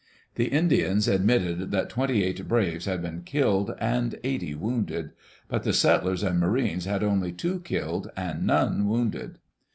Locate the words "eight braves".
2.23-2.85